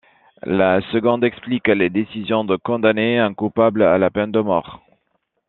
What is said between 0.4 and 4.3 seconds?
La seconde explique les décisions de condamner un coupable à la